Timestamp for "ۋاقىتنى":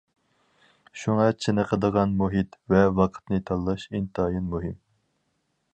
3.01-3.43